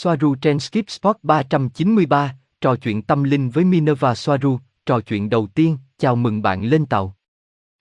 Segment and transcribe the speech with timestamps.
[0.00, 5.46] Soaru trên Skip Spot 393, trò chuyện tâm linh với Minerva Soaru, trò chuyện đầu
[5.46, 7.16] tiên, chào mừng bạn lên tàu.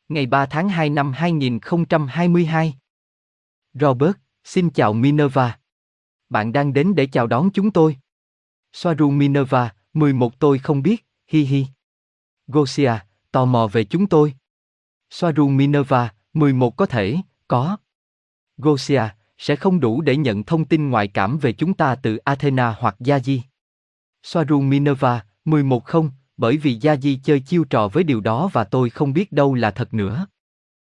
[0.10, 2.74] Ngày 3 tháng 2 năm 2022.
[3.74, 5.60] Robert, xin chào Minerva.
[6.30, 7.98] Bạn đang đến để chào đón chúng tôi.
[8.74, 11.66] Soaru Minerva, 11 tôi không biết, hi hi.
[12.48, 12.94] Gosia,
[13.32, 14.34] tò mò về chúng tôi.
[15.10, 17.78] Soaru Minerva, 11 có thể, có.
[18.58, 19.04] Gosia,
[19.38, 22.96] sẽ không đủ để nhận thông tin ngoại cảm về chúng ta từ Athena hoặc
[23.00, 23.40] Yaji.
[24.24, 28.90] Soaru Minerva, 11 không, bởi vì Yaji chơi chiêu trò với điều đó và tôi
[28.90, 30.28] không biết đâu là thật nữa.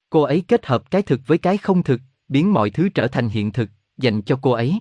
[0.09, 3.29] Cô ấy kết hợp cái thực với cái không thực, biến mọi thứ trở thành
[3.29, 4.79] hiện thực, dành cho cô ấy.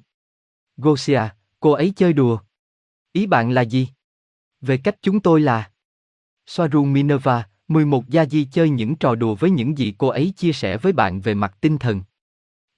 [0.77, 1.23] Gosia,
[1.61, 2.39] cô ấy chơi đùa.
[3.13, 3.89] Ý bạn là gì?
[4.61, 5.71] Về cách chúng tôi là...
[6.47, 10.53] Soaru Minerva, 11 Gia Di chơi những trò đùa với những gì cô ấy chia
[10.53, 12.03] sẻ với bạn về mặt tinh thần.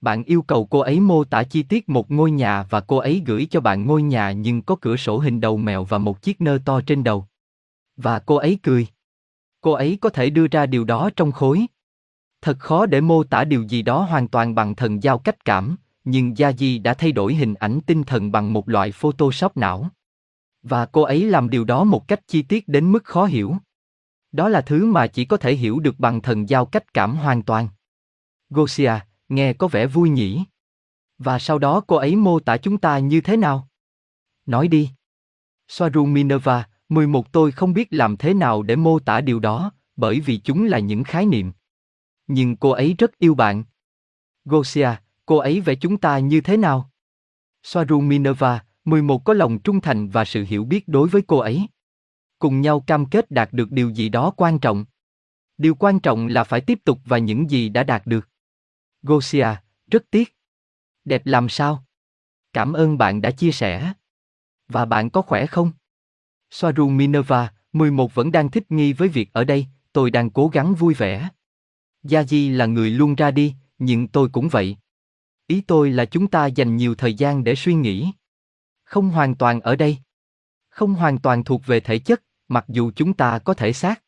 [0.01, 3.23] Bạn yêu cầu cô ấy mô tả chi tiết một ngôi nhà và cô ấy
[3.25, 6.41] gửi cho bạn ngôi nhà nhưng có cửa sổ hình đầu mèo và một chiếc
[6.41, 7.25] nơ to trên đầu.
[7.95, 8.87] Và cô ấy cười.
[9.61, 11.65] Cô ấy có thể đưa ra điều đó trong khối.
[12.41, 15.75] Thật khó để mô tả điều gì đó hoàn toàn bằng thần giao cách cảm,
[16.03, 19.89] nhưng Gia Di đã thay đổi hình ảnh tinh thần bằng một loại Photoshop não.
[20.63, 23.55] Và cô ấy làm điều đó một cách chi tiết đến mức khó hiểu.
[24.31, 27.41] Đó là thứ mà chỉ có thể hiểu được bằng thần giao cách cảm hoàn
[27.41, 27.67] toàn.
[28.49, 28.93] Gosia,
[29.31, 30.43] nghe có vẻ vui nhỉ.
[31.17, 33.67] Và sau đó cô ấy mô tả chúng ta như thế nào?
[34.45, 34.89] Nói đi.
[35.67, 40.19] Soaru Minerva, 11 tôi không biết làm thế nào để mô tả điều đó, bởi
[40.19, 41.51] vì chúng là những khái niệm.
[42.27, 43.63] Nhưng cô ấy rất yêu bạn.
[44.45, 44.89] Gosia,
[45.25, 46.91] cô ấy vẽ chúng ta như thế nào?
[47.63, 51.67] Soaru Minerva, 11 có lòng trung thành và sự hiểu biết đối với cô ấy.
[52.39, 54.85] Cùng nhau cam kết đạt được điều gì đó quan trọng.
[55.57, 58.30] Điều quan trọng là phải tiếp tục và những gì đã đạt được.
[59.03, 59.47] Gosia,
[59.91, 60.35] rất tiếc.
[61.05, 61.85] Đẹp làm sao?
[62.53, 63.93] Cảm ơn bạn đã chia sẻ.
[64.67, 65.71] Và bạn có khỏe không?
[66.51, 70.75] Soaru Minerva, 11 vẫn đang thích nghi với việc ở đây, tôi đang cố gắng
[70.75, 71.29] vui vẻ.
[72.03, 74.77] Gia Di là người luôn ra đi, nhưng tôi cũng vậy.
[75.47, 78.11] Ý tôi là chúng ta dành nhiều thời gian để suy nghĩ.
[78.83, 79.97] Không hoàn toàn ở đây.
[80.69, 84.03] Không hoàn toàn thuộc về thể chất, mặc dù chúng ta có thể xác.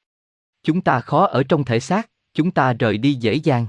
[0.64, 3.68] Chúng ta khó ở trong thể xác, chúng ta rời đi dễ dàng.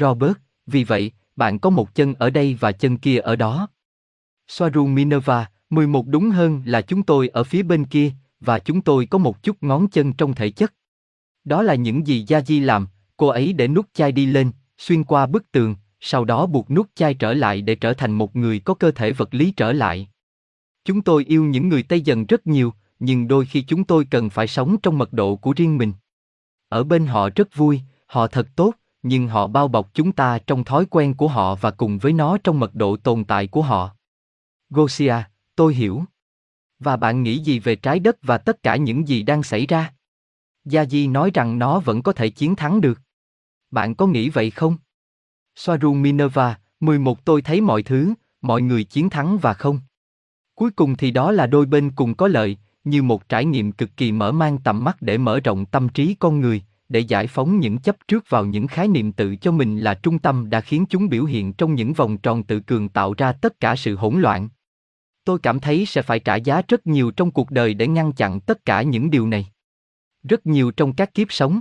[0.00, 0.36] Robert,
[0.66, 3.68] vì vậy, bạn có một chân ở đây và chân kia ở đó.
[4.48, 9.06] Soaru Minerva, 11 đúng hơn là chúng tôi ở phía bên kia, và chúng tôi
[9.06, 10.74] có một chút ngón chân trong thể chất.
[11.44, 12.86] Đó là những gì Gia Di làm,
[13.16, 16.86] cô ấy để nút chai đi lên, xuyên qua bức tường, sau đó buộc nút
[16.94, 20.08] chai trở lại để trở thành một người có cơ thể vật lý trở lại.
[20.84, 24.30] Chúng tôi yêu những người Tây dần rất nhiều, nhưng đôi khi chúng tôi cần
[24.30, 25.92] phải sống trong mật độ của riêng mình.
[26.68, 28.74] Ở bên họ rất vui, họ thật tốt,
[29.08, 32.38] nhưng họ bao bọc chúng ta trong thói quen của họ và cùng với nó
[32.44, 33.90] trong mật độ tồn tại của họ.
[34.70, 35.14] Gosia,
[35.56, 36.04] tôi hiểu.
[36.78, 39.94] Và bạn nghĩ gì về trái đất và tất cả những gì đang xảy ra?
[40.64, 43.00] Gia Di nói rằng nó vẫn có thể chiến thắng được.
[43.70, 44.76] Bạn có nghĩ vậy không?
[45.56, 49.80] Soaru Minerva, 11 tôi thấy mọi thứ, mọi người chiến thắng và không.
[50.54, 53.96] Cuối cùng thì đó là đôi bên cùng có lợi, như một trải nghiệm cực
[53.96, 57.60] kỳ mở mang tầm mắt để mở rộng tâm trí con người, để giải phóng
[57.60, 60.84] những chấp trước vào những khái niệm tự cho mình là trung tâm đã khiến
[60.88, 64.20] chúng biểu hiện trong những vòng tròn tự cường tạo ra tất cả sự hỗn
[64.20, 64.48] loạn.
[65.24, 68.40] Tôi cảm thấy sẽ phải trả giá rất nhiều trong cuộc đời để ngăn chặn
[68.40, 69.46] tất cả những điều này.
[70.22, 71.60] Rất nhiều trong các kiếp sống.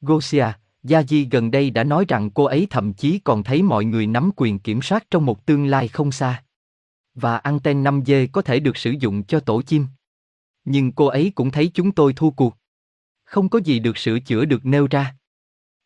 [0.00, 0.46] Gosia,
[0.84, 4.30] Yaji gần đây đã nói rằng cô ấy thậm chí còn thấy mọi người nắm
[4.36, 6.44] quyền kiểm soát trong một tương lai không xa.
[7.14, 9.86] Và anten 5G có thể được sử dụng cho tổ chim.
[10.64, 12.57] Nhưng cô ấy cũng thấy chúng tôi thua cuộc.
[13.28, 15.14] Không có gì được sửa chữa được nêu ra.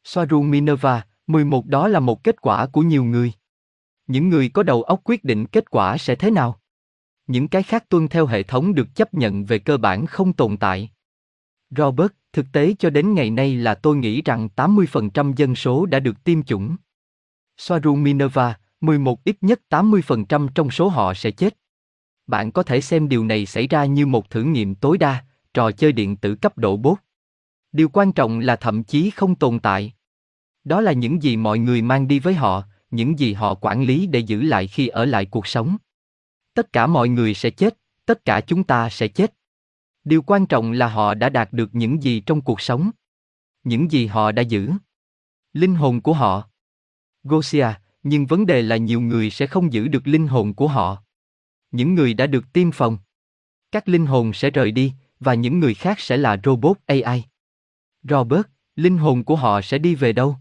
[0.04, 3.32] Soaru Minerva, 11 đó là một kết quả của nhiều người.
[4.06, 6.60] Những người có đầu óc quyết định kết quả sẽ thế nào.
[7.26, 10.56] Những cái khác tuân theo hệ thống được chấp nhận về cơ bản không tồn
[10.56, 10.90] tại.
[11.70, 16.00] Robert, thực tế cho đến ngày nay là tôi nghĩ rằng 80% dân số đã
[16.00, 16.76] được tiêm chủng.
[17.56, 21.56] Soaru Minerva, 11 ít nhất 80% trong số họ sẽ chết.
[22.26, 25.24] Bạn có thể xem điều này xảy ra như một thử nghiệm tối đa,
[25.54, 26.98] trò chơi điện tử cấp độ bốt.
[27.72, 29.92] Điều quan trọng là thậm chí không tồn tại.
[30.64, 34.06] Đó là những gì mọi người mang đi với họ, những gì họ quản lý
[34.06, 35.76] để giữ lại khi ở lại cuộc sống.
[36.54, 39.34] Tất cả mọi người sẽ chết, tất cả chúng ta sẽ chết.
[40.04, 42.90] Điều quan trọng là họ đã đạt được những gì trong cuộc sống.
[43.64, 44.70] Những gì họ đã giữ.
[45.52, 46.48] Linh hồn của họ.
[47.24, 47.68] Gosia,
[48.02, 51.02] nhưng vấn đề là nhiều người sẽ không giữ được linh hồn của họ.
[51.70, 52.98] Những người đã được tiêm phòng.
[53.72, 57.24] Các linh hồn sẽ rời đi, và những người khác sẽ là robot AI.
[58.02, 58.46] Robert,
[58.76, 60.36] linh hồn của họ sẽ đi về đâu?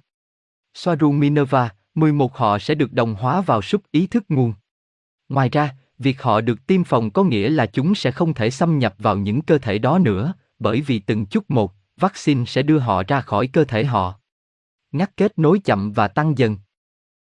[0.74, 4.54] Soaru Minerva, 11 họ sẽ được đồng hóa vào súp ý thức nguồn.
[5.30, 8.80] Ngoài ra, Việc họ được tiêm phòng có nghĩa là chúng sẽ không thể xâm
[8.80, 12.80] nhập vào những cơ thể đó nữa, bởi vì từng chút một, vaccine sẽ đưa
[12.80, 14.20] họ ra khỏi cơ thể họ.
[14.92, 16.58] Ngắt kết nối chậm và tăng dần.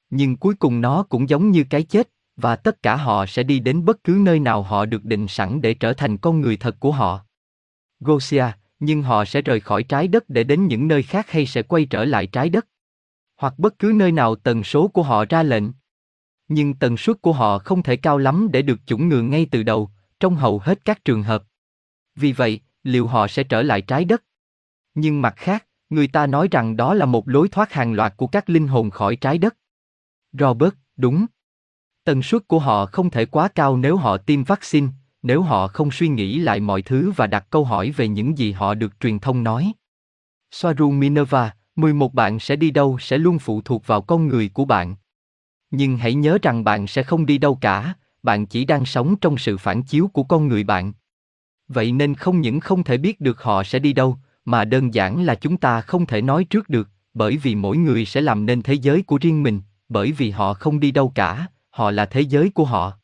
[0.10, 3.60] Nhưng cuối cùng nó cũng giống như cái chết, và tất cả họ sẽ đi
[3.60, 6.76] đến bất cứ nơi nào họ được định sẵn để trở thành con người thật
[6.80, 7.22] của họ.
[8.00, 8.46] Gosia,
[8.80, 11.86] nhưng họ sẽ rời khỏi trái đất để đến những nơi khác hay sẽ quay
[11.86, 12.68] trở lại trái đất.
[13.36, 15.64] Hoặc bất cứ nơi nào tần số của họ ra lệnh.
[16.48, 19.64] Nhưng tần suất của họ không thể cao lắm để được chủng ngừa ngay từ
[19.64, 19.90] đầu,
[20.20, 21.44] trong hầu hết các trường hợp.
[22.16, 24.24] Vì vậy, liệu họ sẽ trở lại trái đất?
[24.96, 28.28] Nhưng mặt khác, người ta nói rằng đó là một lối thoát hàng loạt của
[28.28, 29.58] các linh hồn khỏi trái đất.
[30.34, 31.26] Robert, đúng.
[32.04, 34.88] Tần suất của họ không thể quá cao nếu họ tiêm vaccine,
[35.24, 38.52] nếu họ không suy nghĩ lại mọi thứ và đặt câu hỏi về những gì
[38.52, 39.72] họ được truyền thông nói.
[40.52, 44.66] Soaru Minerva, 11 bạn sẽ đi đâu sẽ luôn phụ thuộc vào con người của
[44.66, 44.96] bạn.
[45.72, 47.94] Nhưng hãy nhớ rằng bạn sẽ không đi đâu cả,
[48.24, 50.94] bạn chỉ đang sống trong sự phản chiếu của con người bạn.
[51.68, 55.24] Vậy nên không những không thể biết được họ sẽ đi đâu, mà đơn giản
[55.24, 58.62] là chúng ta không thể nói trước được, bởi vì mỗi người sẽ làm nên
[58.62, 62.22] thế giới của riêng mình, bởi vì họ không đi đâu cả, họ là thế
[62.22, 63.00] giới của họ.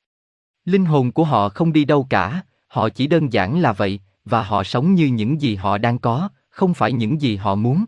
[0.66, 4.44] Linh hồn của họ không đi đâu cả, họ chỉ đơn giản là vậy, và
[4.44, 7.86] họ sống như những gì họ đang có, không phải những gì họ muốn.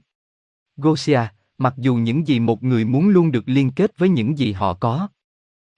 [0.78, 1.22] Gosia,
[1.58, 4.74] mặc dù những gì một người muốn luôn được liên kết với những gì họ
[4.74, 5.08] có.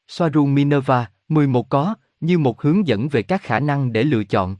[0.07, 4.55] Soaru Minerva, 11 có, như một hướng dẫn về các khả năng để lựa chọn.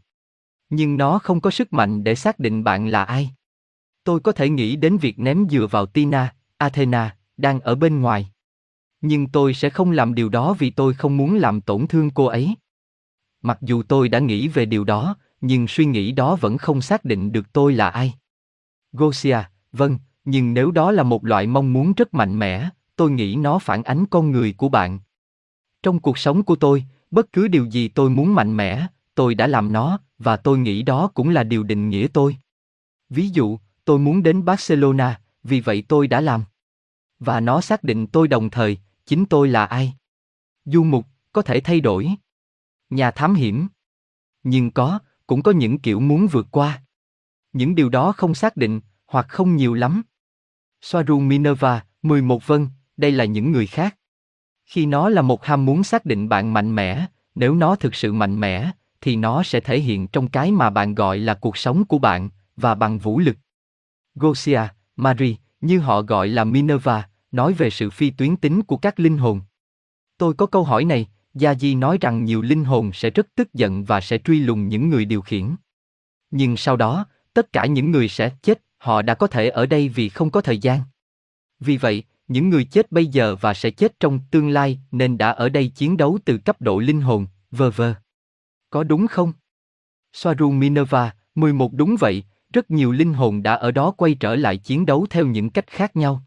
[0.70, 3.30] Nhưng nó không có sức mạnh để xác định bạn là ai.
[4.04, 8.32] Tôi có thể nghĩ đến việc ném dựa vào Tina, Athena, đang ở bên ngoài.
[9.02, 12.26] Nhưng tôi sẽ không làm điều đó vì tôi không muốn làm tổn thương cô
[12.26, 12.56] ấy.
[13.42, 17.06] Mặc dù tôi đã nghĩ về điều đó, nhưng suy nghĩ đó vẫn không xác
[17.06, 18.14] định được tôi là ai.
[18.92, 19.38] Gosia,
[19.72, 23.60] vâng, nhưng nếu đó là một loại mong muốn rất mạnh mẽ, tôi nghĩ nó
[23.60, 25.00] phản ánh con người của bạn.
[25.84, 29.48] Trong cuộc sống của tôi, bất cứ điều gì tôi muốn mạnh mẽ, tôi đã
[29.48, 32.38] làm nó, và tôi nghĩ đó cũng là điều định nghĩa tôi.
[33.10, 36.44] Ví dụ, tôi muốn đến Barcelona, vì vậy tôi đã làm.
[37.20, 39.94] Và nó xác định tôi đồng thời, chính tôi là ai.
[40.66, 42.10] Du mục, có thể thay đổi.
[42.90, 43.68] Nhà thám hiểm.
[44.44, 46.82] Nhưng có, cũng có những kiểu muốn vượt qua.
[47.54, 50.02] Những điều đó không xác định, hoặc không nhiều lắm.
[50.82, 52.68] Soaru Minerva, 11 vân,
[52.98, 53.98] đây là những người khác.
[54.66, 57.06] Khi nó là một ham muốn xác định bạn mạnh mẽ,
[57.36, 58.72] nếu nó thực sự mạnh mẽ,
[59.02, 62.30] thì nó sẽ thể hiện trong cái mà bạn gọi là cuộc sống của bạn,
[62.56, 63.38] và bằng vũ lực.
[64.16, 64.62] Gosia,
[64.96, 69.18] Marie, như họ gọi là Minerva, nói về sự phi tuyến tính của các linh
[69.18, 69.42] hồn.
[70.18, 73.54] Tôi có câu hỏi này, Gia Di nói rằng nhiều linh hồn sẽ rất tức
[73.54, 75.56] giận và sẽ truy lùng những người điều khiển.
[76.32, 79.90] Nhưng sau đó, tất cả những người sẽ chết, họ đã có thể ở đây
[79.90, 80.82] vì không có thời gian.
[81.60, 85.30] Vì vậy, những người chết bây giờ và sẽ chết trong tương lai nên đã
[85.30, 87.94] ở đây chiến đấu từ cấp độ linh hồn, vờ vờ.
[88.70, 89.34] Có đúng không?
[90.14, 94.58] Soaru Minerva, 11 đúng vậy, rất nhiều linh hồn đã ở đó quay trở lại
[94.58, 96.24] chiến đấu theo những cách khác nhau.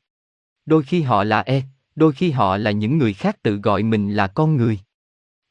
[0.67, 1.63] Đôi khi họ là E,
[1.97, 4.79] đôi khi họ là những người khác tự gọi mình là con người.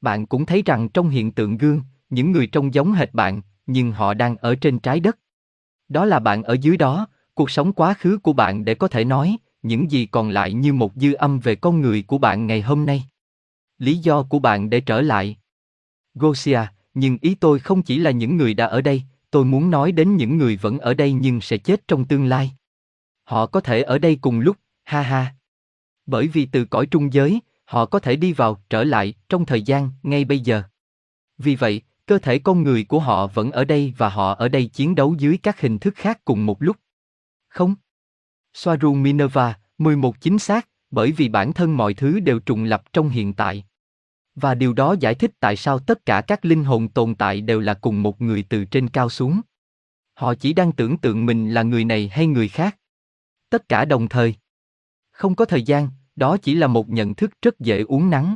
[0.01, 3.91] Bạn cũng thấy rằng trong hiện tượng gương, những người trông giống hệt bạn, nhưng
[3.91, 5.17] họ đang ở trên trái đất.
[5.89, 9.05] Đó là bạn ở dưới đó, cuộc sống quá khứ của bạn để có thể
[9.05, 12.61] nói, những gì còn lại như một dư âm về con người của bạn ngày
[12.61, 13.03] hôm nay.
[13.77, 15.37] Lý do của bạn để trở lại.
[16.13, 16.61] Gosia,
[16.93, 20.15] nhưng ý tôi không chỉ là những người đã ở đây, tôi muốn nói đến
[20.15, 22.51] những người vẫn ở đây nhưng sẽ chết trong tương lai.
[23.23, 24.57] Họ có thể ở đây cùng lúc,
[24.89, 25.33] ha ha.
[26.05, 29.61] Bởi vì từ cõi trung giới, họ có thể đi vào, trở lại, trong thời
[29.61, 30.63] gian, ngay bây giờ.
[31.37, 34.65] Vì vậy, cơ thể con người của họ vẫn ở đây và họ ở đây
[34.65, 36.77] chiến đấu dưới các hình thức khác cùng một lúc.
[37.47, 37.75] Không?
[38.53, 43.09] Soaru Minerva, 11 chính xác, bởi vì bản thân mọi thứ đều trùng lập trong
[43.09, 43.65] hiện tại.
[44.35, 47.59] Và điều đó giải thích tại sao tất cả các linh hồn tồn tại đều
[47.59, 49.41] là cùng một người từ trên cao xuống.
[50.13, 52.77] Họ chỉ đang tưởng tượng mình là người này hay người khác.
[53.49, 54.35] Tất cả đồng thời.
[55.19, 58.35] Không có thời gian, đó chỉ là một nhận thức rất dễ uống nắng.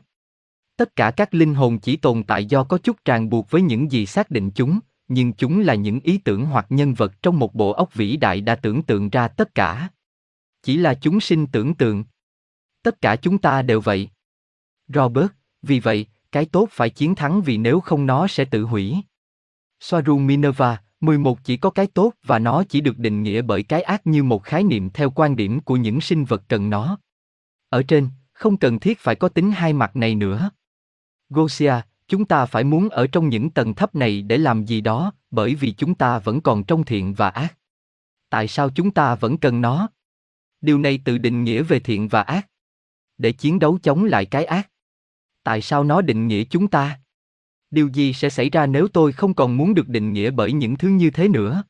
[0.77, 3.91] Tất cả các linh hồn chỉ tồn tại do có chút ràng buộc với những
[3.91, 7.55] gì xác định chúng, nhưng chúng là những ý tưởng hoặc nhân vật trong một
[7.55, 9.89] bộ óc vĩ đại đã tưởng tượng ra tất cả.
[10.63, 12.03] Chỉ là chúng sinh tưởng tượng.
[12.83, 14.09] Tất cả chúng ta đều vậy.
[14.87, 18.97] Robert, vì vậy, cái tốt phải chiến thắng vì nếu không nó sẽ tự hủy.
[19.79, 23.81] Soaru Minerva, 11 chỉ có cái tốt và nó chỉ được định nghĩa bởi cái
[23.81, 26.97] ác như một khái niệm theo quan điểm của những sinh vật cần nó.
[27.69, 30.49] Ở trên, không cần thiết phải có tính hai mặt này nữa.
[31.29, 31.73] Gosia,
[32.07, 35.55] chúng ta phải muốn ở trong những tầng thấp này để làm gì đó, bởi
[35.55, 37.57] vì chúng ta vẫn còn trong thiện và ác.
[38.29, 39.89] Tại sao chúng ta vẫn cần nó?
[40.61, 42.47] Điều này tự định nghĩa về thiện và ác.
[43.17, 44.69] Để chiến đấu chống lại cái ác.
[45.43, 46.99] Tại sao nó định nghĩa chúng ta?
[47.73, 50.77] Điều gì sẽ xảy ra nếu tôi không còn muốn được định nghĩa bởi những
[50.77, 51.63] thứ như thế nữa?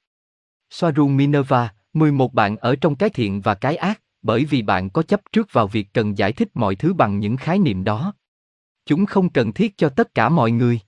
[0.70, 5.04] Soaru Minerva, 11 bạn ở trong cái thiện và cái ác, bởi vì bạn có
[5.04, 8.14] chấp trước vào việc cần giải thích mọi thứ bằng những khái niệm đó.
[8.86, 10.80] Chúng không cần thiết cho tất cả mọi người.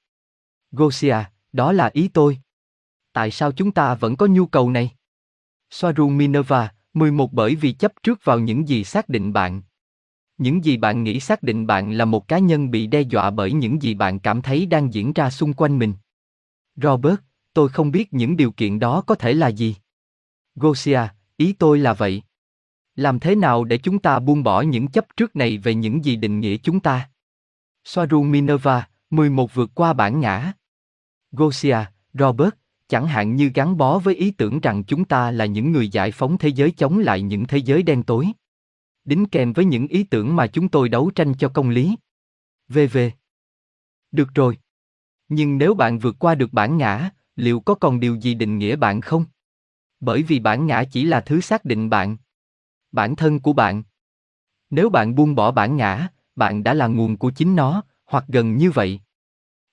[0.71, 1.17] Gosia,
[1.53, 2.37] đó là ý tôi.
[3.13, 4.91] Tại sao chúng ta vẫn có nhu cầu này?
[5.69, 9.61] Soaru Minerva, 11 bởi vì chấp trước vào những gì xác định bạn.
[10.37, 13.53] Những gì bạn nghĩ xác định bạn là một cá nhân bị đe dọa bởi
[13.53, 15.93] những gì bạn cảm thấy đang diễn ra xung quanh mình.
[16.75, 17.15] Robert,
[17.53, 19.75] tôi không biết những điều kiện đó có thể là gì.
[20.55, 20.99] Gosia,
[21.37, 22.21] ý tôi là vậy.
[22.95, 26.15] Làm thế nào để chúng ta buông bỏ những chấp trước này về những gì
[26.15, 27.09] định nghĩa chúng ta?
[27.83, 30.53] Soaru Minerva, 11 vượt qua bản ngã.
[31.31, 31.77] Gosia,
[32.13, 32.53] Robert,
[32.87, 36.11] chẳng hạn như gắn bó với ý tưởng rằng chúng ta là những người giải
[36.11, 38.27] phóng thế giới chống lại những thế giới đen tối.
[39.05, 41.95] Đính kèm với những ý tưởng mà chúng tôi đấu tranh cho công lý.
[42.69, 42.97] VV.
[44.11, 44.57] Được rồi.
[45.29, 48.75] Nhưng nếu bạn vượt qua được bản ngã, liệu có còn điều gì định nghĩa
[48.75, 49.25] bạn không?
[49.99, 52.17] Bởi vì bản ngã chỉ là thứ xác định bạn.
[52.91, 53.83] Bản thân của bạn.
[54.69, 58.57] Nếu bạn buông bỏ bản ngã, bạn đã là nguồn của chính nó, hoặc gần
[58.57, 58.99] như vậy.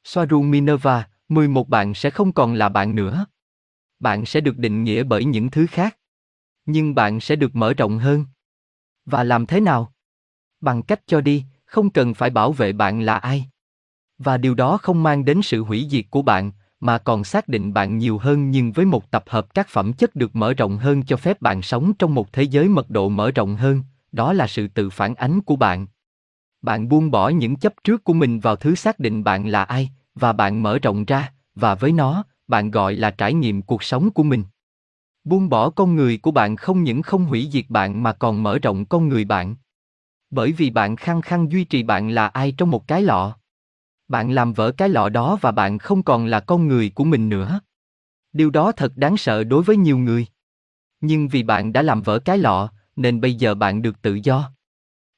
[0.04, 3.26] Soaru Minerva, 11 bạn sẽ không còn là bạn nữa.
[3.98, 5.98] Bạn sẽ được định nghĩa bởi những thứ khác.
[6.66, 8.24] Nhưng bạn sẽ được mở rộng hơn.
[9.06, 9.92] Và làm thế nào?
[10.60, 13.46] Bằng cách cho đi, không cần phải bảo vệ bạn là ai.
[14.18, 17.72] Và điều đó không mang đến sự hủy diệt của bạn, mà còn xác định
[17.72, 21.02] bạn nhiều hơn nhưng với một tập hợp các phẩm chất được mở rộng hơn
[21.02, 23.82] cho phép bạn sống trong một thế giới mật độ mở rộng hơn,
[24.12, 25.86] đó là sự tự phản ánh của bạn.
[26.62, 29.90] Bạn buông bỏ những chấp trước của mình vào thứ xác định bạn là ai,
[30.14, 34.10] và bạn mở rộng ra, và với nó, bạn gọi là trải nghiệm cuộc sống
[34.10, 34.44] của mình.
[35.24, 38.58] Buông bỏ con người của bạn không những không hủy diệt bạn mà còn mở
[38.58, 39.56] rộng con người bạn.
[40.30, 43.36] Bởi vì bạn khăng khăng duy trì bạn là ai trong một cái lọ.
[44.08, 47.28] Bạn làm vỡ cái lọ đó và bạn không còn là con người của mình
[47.28, 47.60] nữa.
[48.32, 50.26] Điều đó thật đáng sợ đối với nhiều người.
[51.00, 54.52] Nhưng vì bạn đã làm vỡ cái lọ, nên bây giờ bạn được tự do.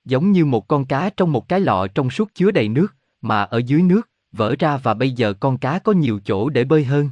[0.05, 3.43] Giống như một con cá trong một cái lọ trong suốt chứa đầy nước, mà
[3.43, 6.85] ở dưới nước, vỡ ra và bây giờ con cá có nhiều chỗ để bơi
[6.85, 7.11] hơn.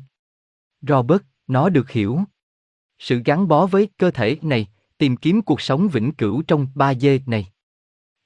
[0.89, 2.21] Robert, nó được hiểu.
[3.03, 4.67] Sự gắn bó với cơ thể này,
[4.99, 7.47] tìm kiếm cuộc sống vĩnh cửu trong 3D này.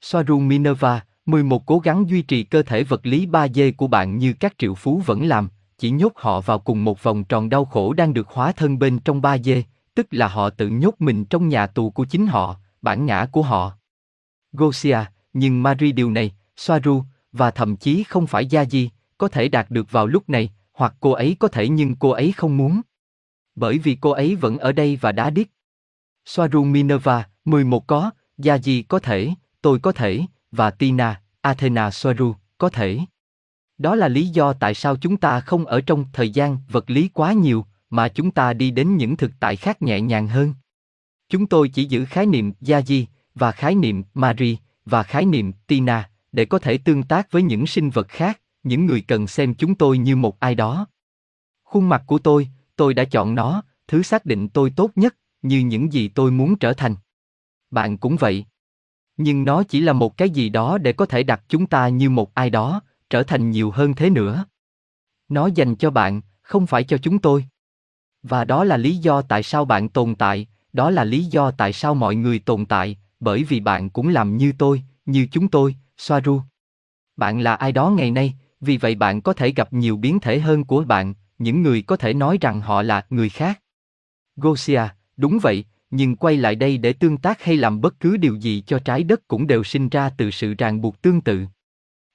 [0.01, 4.33] Soaru Minerva, 11 cố gắng duy trì cơ thể vật lý 3D của bạn như
[4.33, 7.93] các triệu phú vẫn làm, chỉ nhốt họ vào cùng một vòng tròn đau khổ
[7.93, 9.61] đang được hóa thân bên trong 3D,
[9.95, 13.41] tức là họ tự nhốt mình trong nhà tù của chính họ, bản ngã của
[13.41, 13.71] họ.
[14.51, 14.99] Gosia,
[15.33, 19.71] nhưng Marie điều này, Soaru, và thậm chí không phải Gia Di, có thể đạt
[19.71, 22.81] được vào lúc này, hoặc cô ấy có thể nhưng cô ấy không muốn.
[23.57, 25.47] Bởi vì cô ấy vẫn ở đây và đã điếc.
[26.25, 29.29] Soaru Minerva, 11 có, Gia Di có thể,
[29.61, 30.21] tôi có thể,
[30.51, 32.99] và Tina, Athena Soaru, có thể.
[33.77, 37.09] Đó là lý do tại sao chúng ta không ở trong thời gian vật lý
[37.13, 40.53] quá nhiều, mà chúng ta đi đến những thực tại khác nhẹ nhàng hơn.
[41.29, 45.51] Chúng tôi chỉ giữ khái niệm Gia Di và khái niệm Marie và khái niệm
[45.67, 49.55] Tina để có thể tương tác với những sinh vật khác, những người cần xem
[49.55, 50.87] chúng tôi như một ai đó.
[51.63, 55.59] Khuôn mặt của tôi, tôi đã chọn nó, thứ xác định tôi tốt nhất, như
[55.59, 56.95] những gì tôi muốn trở thành.
[57.71, 58.45] Bạn cũng vậy.
[59.17, 62.09] Nhưng nó chỉ là một cái gì đó để có thể đặt chúng ta như
[62.09, 64.45] một ai đó, trở thành nhiều hơn thế nữa.
[65.29, 67.45] Nó dành cho bạn, không phải cho chúng tôi.
[68.23, 71.73] Và đó là lý do tại sao bạn tồn tại, đó là lý do tại
[71.73, 75.75] sao mọi người tồn tại, bởi vì bạn cũng làm như tôi, như chúng tôi,
[75.97, 76.41] Soaru.
[77.15, 80.39] Bạn là ai đó ngày nay, vì vậy bạn có thể gặp nhiều biến thể
[80.39, 83.61] hơn của bạn, những người có thể nói rằng họ là người khác.
[84.35, 84.81] Gosia,
[85.17, 88.63] đúng vậy, nhưng quay lại đây để tương tác hay làm bất cứ điều gì
[88.67, 91.45] cho trái đất cũng đều sinh ra từ sự ràng buộc tương tự.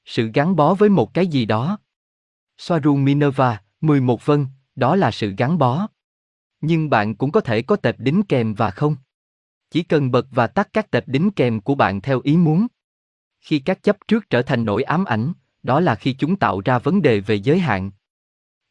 [0.04, 1.78] Sự gắn bó với một cái gì đó.
[2.58, 5.86] Soaru Minerva, 11 vân, đó là sự gắn bó.
[6.60, 8.96] Nhưng bạn cũng có thể có tệp đính kèm và không.
[9.70, 12.66] Chỉ cần bật và tắt các tệp đính kèm của bạn theo ý muốn.
[13.40, 16.78] Khi các chấp trước trở thành nỗi ám ảnh, đó là khi chúng tạo ra
[16.78, 17.90] vấn đề về giới hạn.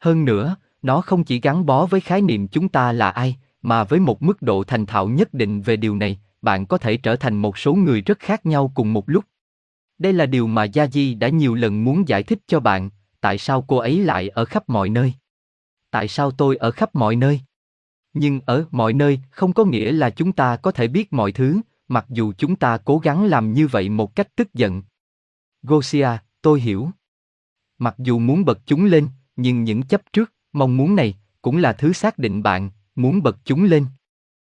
[0.01, 3.83] Hơn nữa, nó không chỉ gắn bó với khái niệm chúng ta là ai, mà
[3.83, 7.15] với một mức độ thành thạo nhất định về điều này, bạn có thể trở
[7.15, 9.25] thành một số người rất khác nhau cùng một lúc.
[9.97, 12.89] Đây là điều mà Gia Di đã nhiều lần muốn giải thích cho bạn,
[13.21, 15.13] tại sao cô ấy lại ở khắp mọi nơi.
[15.91, 17.41] Tại sao tôi ở khắp mọi nơi?
[18.13, 21.61] Nhưng ở mọi nơi không có nghĩa là chúng ta có thể biết mọi thứ,
[21.87, 24.83] mặc dù chúng ta cố gắng làm như vậy một cách tức giận.
[25.63, 26.09] Gosia,
[26.41, 26.89] tôi hiểu.
[27.77, 31.73] Mặc dù muốn bật chúng lên, nhưng những chấp trước, mong muốn này, cũng là
[31.73, 33.85] thứ xác định bạn, muốn bật chúng lên.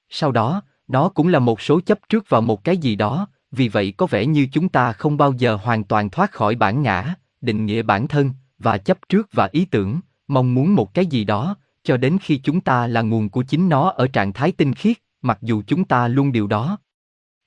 [0.08, 3.68] Sau đó, nó cũng là một số chấp trước vào một cái gì đó, vì
[3.68, 7.14] vậy có vẻ như chúng ta không bao giờ hoàn toàn thoát khỏi bản ngã,
[7.40, 11.24] định nghĩa bản thân, và chấp trước và ý tưởng, mong muốn một cái gì
[11.24, 14.74] đó, cho đến khi chúng ta là nguồn của chính nó ở trạng thái tinh
[14.74, 16.78] khiết, mặc dù chúng ta luôn điều đó.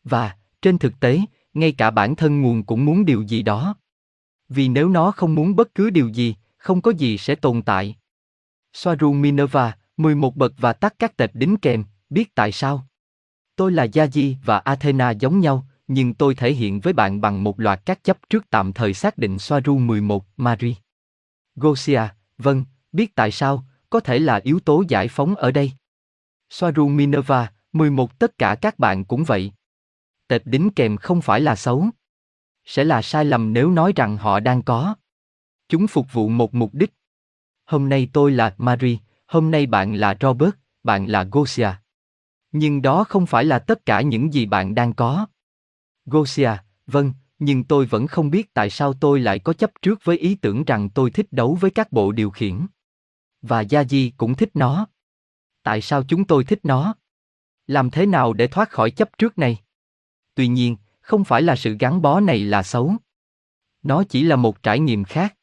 [0.03, 1.19] Và, trên thực tế,
[1.53, 3.75] ngay cả bản thân nguồn cũng muốn điều gì đó.
[4.49, 6.35] Vì nếu nó không muốn bất cứ điều gì,
[6.69, 7.95] không có gì sẽ tồn tại.
[8.73, 12.87] Soaru Minerva, 11 bậc và tắt các tệp đính kèm, biết tại sao?
[13.55, 17.59] Tôi là Yaji và Athena giống nhau, nhưng tôi thể hiện với bạn bằng một
[17.59, 20.75] loạt các chấp trước tạm thời xác định Soaru 11, Mari.
[21.55, 22.01] Gosia,
[22.37, 25.71] vâng, biết tại sao, có thể là yếu tố giải phóng ở đây.
[26.49, 29.51] Soaru Minerva, 11 tất cả các bạn cũng vậy.
[30.27, 31.85] Tệp đính kèm không phải là xấu.
[32.65, 34.95] Sẽ là sai lầm nếu nói rằng họ đang có.
[35.69, 36.93] Chúng phục vụ một mục đích.
[37.65, 38.97] Hôm nay tôi là Marie,
[39.27, 40.51] hôm nay bạn là Robert,
[40.83, 41.69] bạn là Gosia.
[42.51, 45.27] Nhưng đó không phải là tất cả những gì bạn đang có.
[46.05, 46.51] Gosia,
[46.87, 50.35] vâng, nhưng tôi vẫn không biết tại sao tôi lại có chấp trước với ý
[50.35, 52.65] tưởng rằng tôi thích đấu với các bộ điều khiển.
[53.41, 54.87] Và Yaji cũng thích nó.
[55.63, 56.95] Tại sao chúng tôi thích nó?
[57.67, 59.57] Làm thế nào để thoát khỏi chấp trước này?
[60.35, 62.95] Tuy nhiên, không phải là sự gắn bó này là xấu.
[63.83, 65.35] Nó chỉ là một trải nghiệm khác.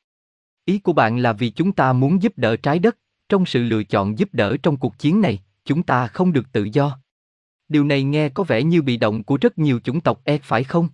[0.67, 3.83] Ý của bạn là vì chúng ta muốn giúp đỡ trái đất, trong sự lựa
[3.85, 6.99] chọn giúp đỡ trong cuộc chiến này, chúng ta không được tự do.
[7.69, 10.65] Điều này nghe có vẻ như bị động của rất nhiều chủng tộc E phải
[10.65, 10.89] không?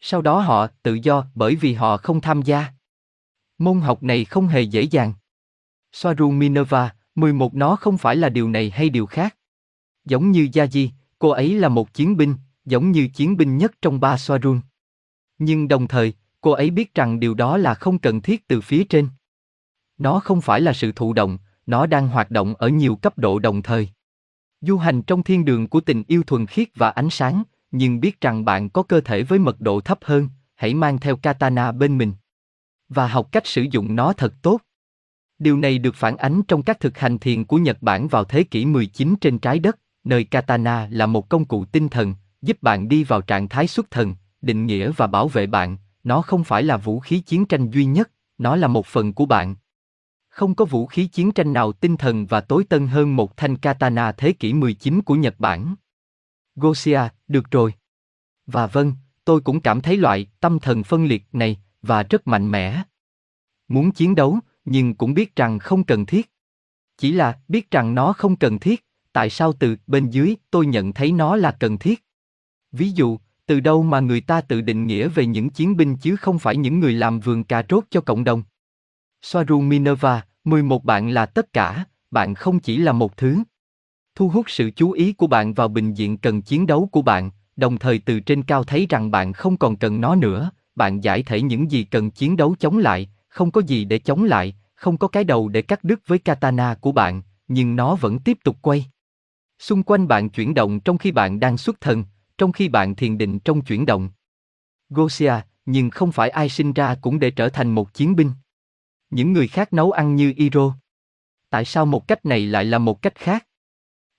[0.00, 2.66] Sau đó họ tự do bởi vì họ không tham gia.
[3.58, 5.12] Môn học này không hề dễ dàng.
[5.92, 9.36] Soaru Minerva, 11 nó không phải là điều này hay điều khác.
[10.04, 12.34] Giống như Yaji, cô ấy là một chiến binh,
[12.64, 14.60] giống như chiến binh nhất trong ba Soarun.
[15.38, 16.14] Nhưng đồng thời,
[16.44, 19.08] cô ấy biết rằng điều đó là không cần thiết từ phía trên.
[19.98, 23.38] Nó không phải là sự thụ động, nó đang hoạt động ở nhiều cấp độ
[23.38, 23.88] đồng thời.
[24.60, 28.20] Du hành trong thiên đường của tình yêu thuần khiết và ánh sáng, nhưng biết
[28.20, 31.98] rằng bạn có cơ thể với mật độ thấp hơn, hãy mang theo katana bên
[31.98, 32.12] mình.
[32.88, 34.60] Và học cách sử dụng nó thật tốt.
[35.38, 38.42] Điều này được phản ánh trong các thực hành thiền của Nhật Bản vào thế
[38.42, 42.88] kỷ 19 trên trái đất, nơi katana là một công cụ tinh thần, giúp bạn
[42.88, 46.62] đi vào trạng thái xuất thần, định nghĩa và bảo vệ bạn, nó không phải
[46.62, 49.54] là vũ khí chiến tranh duy nhất, nó là một phần của bạn.
[50.28, 53.56] Không có vũ khí chiến tranh nào tinh thần và tối tân hơn một thanh
[53.56, 55.74] katana thế kỷ 19 của Nhật Bản.
[56.56, 57.74] Gosia, được rồi.
[58.46, 58.92] Và vâng,
[59.24, 62.82] tôi cũng cảm thấy loại tâm thần phân liệt này và rất mạnh mẽ.
[63.68, 66.30] Muốn chiến đấu, nhưng cũng biết rằng không cần thiết.
[66.96, 70.92] Chỉ là biết rằng nó không cần thiết, tại sao từ bên dưới tôi nhận
[70.92, 72.04] thấy nó là cần thiết.
[72.72, 76.16] Ví dụ, từ đâu mà người ta tự định nghĩa về những chiến binh chứ
[76.16, 78.42] không phải những người làm vườn cà rốt cho cộng đồng.
[79.22, 83.38] Soaru Minerva, 11 bạn là tất cả, bạn không chỉ là một thứ.
[84.14, 87.30] Thu hút sự chú ý của bạn vào bình diện cần chiến đấu của bạn,
[87.56, 91.22] đồng thời từ trên cao thấy rằng bạn không còn cần nó nữa, bạn giải
[91.22, 94.96] thể những gì cần chiến đấu chống lại, không có gì để chống lại, không
[94.96, 98.56] có cái đầu để cắt đứt với katana của bạn, nhưng nó vẫn tiếp tục
[98.60, 98.86] quay.
[99.58, 102.04] Xung quanh bạn chuyển động trong khi bạn đang xuất thần,
[102.38, 104.10] trong khi bạn thiền định trong chuyển động.
[104.88, 105.34] Gosia,
[105.66, 108.32] nhưng không phải ai sinh ra cũng để trở thành một chiến binh.
[109.10, 110.74] Những người khác nấu ăn như Iro.
[111.50, 113.46] Tại sao một cách này lại là một cách khác?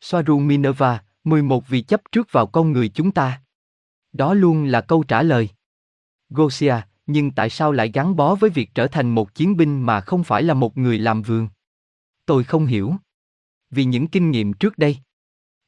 [0.01, 3.41] Soaru Minerva, 11 vì chấp trước vào con người chúng ta.
[4.13, 5.49] Đó luôn là câu trả lời.
[6.29, 6.75] Gosia,
[7.05, 10.23] nhưng tại sao lại gắn bó với việc trở thành một chiến binh mà không
[10.23, 11.47] phải là một người làm vườn?
[12.25, 12.95] Tôi không hiểu.
[13.69, 14.97] Vì những kinh nghiệm trước đây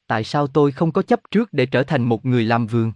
[0.08, 2.92] tại sao tôi không có chấp trước để trở thành một người làm vườn?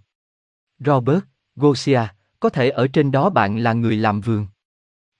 [0.78, 1.24] Robert,
[1.56, 2.00] Gosia,
[2.40, 4.46] có thể ở trên đó bạn là người làm vườn.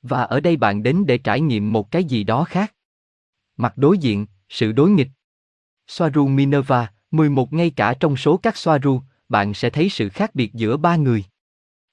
[0.03, 2.75] Và ở đây bạn đến để trải nghiệm một cái gì đó khác.
[3.57, 5.09] Mặt đối diện, sự đối nghịch.
[5.87, 10.55] Soaru Minerva, 11 ngay cả trong số các Soaru, bạn sẽ thấy sự khác biệt
[10.55, 11.25] giữa ba người.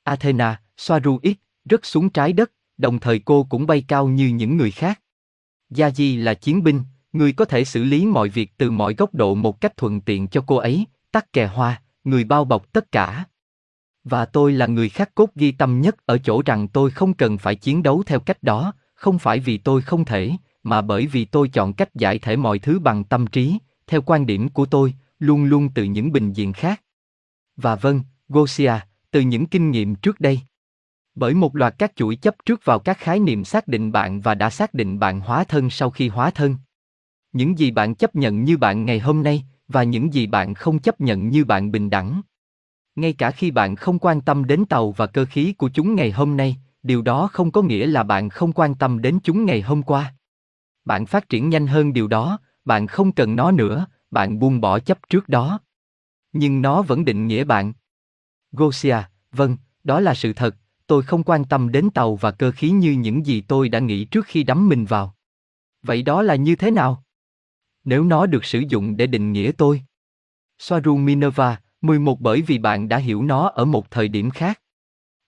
[0.03, 1.27] Athena, Soaru X,
[1.65, 5.01] rất xuống trái đất, đồng thời cô cũng bay cao như những người khác.
[5.69, 9.35] Yaji là chiến binh, người có thể xử lý mọi việc từ mọi góc độ
[9.35, 13.25] một cách thuận tiện cho cô ấy, tắc kè hoa, người bao bọc tất cả.
[14.03, 17.37] Và tôi là người khắc cốt ghi tâm nhất ở chỗ rằng tôi không cần
[17.37, 20.31] phải chiến đấu theo cách đó, không phải vì tôi không thể,
[20.63, 24.25] mà bởi vì tôi chọn cách giải thể mọi thứ bằng tâm trí, theo quan
[24.25, 26.81] điểm của tôi, luôn luôn từ những bình diện khác.
[27.57, 28.73] Và vâng, Gosia,
[29.11, 30.39] từ những kinh nghiệm trước đây.
[31.15, 34.35] Bởi một loạt các chuỗi chấp trước vào các khái niệm xác định bạn và
[34.35, 36.55] đã xác định bạn hóa thân sau khi hóa thân
[37.31, 40.79] những gì bạn chấp nhận như bạn ngày hôm nay và những gì bạn không
[40.79, 42.21] chấp nhận như bạn bình đẳng
[42.95, 46.11] ngay cả khi bạn không quan tâm đến tàu và cơ khí của chúng ngày
[46.11, 49.61] hôm nay, điều đó không có nghĩa là bạn không quan tâm đến chúng ngày
[49.61, 50.13] hôm qua
[50.85, 54.79] bạn phát triển nhanh hơn điều đó, bạn không cần nó nữa, bạn buông bỏ
[54.79, 55.59] chấp trước đó
[56.33, 57.73] nhưng nó vẫn định nghĩa bạn
[58.51, 58.97] gosia
[59.31, 60.55] vâng đó là sự thật,
[60.87, 64.05] tôi không quan tâm đến tàu và cơ khí như những gì tôi đã nghĩ
[64.05, 65.15] trước khi đắm mình vào.
[65.83, 67.03] Vậy đó là như thế nào?
[67.83, 69.81] Nếu nó được sử dụng để định nghĩa tôi.
[70.59, 74.61] Soaru Minerva, 11 bởi vì bạn đã hiểu nó ở một thời điểm khác.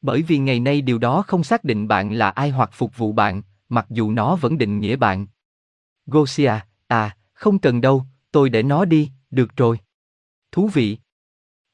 [0.01, 3.11] Bởi vì ngày nay điều đó không xác định bạn là ai hoặc phục vụ
[3.11, 5.27] bạn, mặc dù nó vẫn định nghĩa bạn.
[6.05, 6.53] Gosia,
[6.87, 9.79] à, không cần đâu, tôi để nó đi, được rồi.
[10.51, 10.97] Thú vị.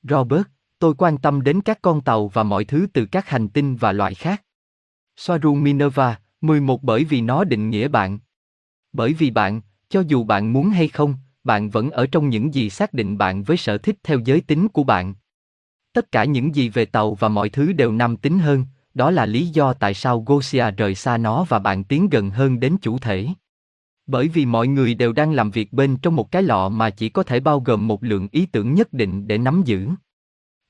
[0.04, 0.44] Robert,
[0.80, 3.92] tôi quan tâm đến các con tàu và mọi thứ từ các hành tinh và
[3.92, 4.44] loại khác.
[5.16, 8.20] Soaru Minerva, 11 bởi vì nó định nghĩa bạn.
[8.94, 12.69] Bởi vì bạn, cho dù bạn muốn hay không, bạn vẫn ở trong những gì
[12.69, 15.13] xác định bạn với sở thích theo giới tính của bạn.
[15.93, 19.26] Tất cả những gì về tàu và mọi thứ đều nam tính hơn, đó là
[19.26, 23.00] lý do tại sao Gosia rời xa nó và bạn tiến gần hơn đến chủ
[23.00, 23.28] thể.
[24.08, 27.10] Bởi vì mọi người đều đang làm việc bên trong một cái lọ mà chỉ
[27.10, 29.89] có thể bao gồm một lượng ý tưởng nhất định để nắm giữ.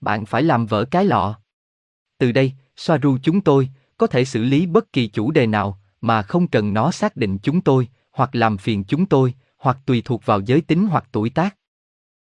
[0.02, 1.40] Bạn phải làm vỡ cái lọ.
[2.18, 6.22] Từ đây, Soaru chúng tôi có thể xử lý bất kỳ chủ đề nào mà
[6.22, 10.26] không cần nó xác định chúng tôi, hoặc làm phiền chúng tôi, hoặc tùy thuộc
[10.26, 11.57] vào giới tính hoặc tuổi tác.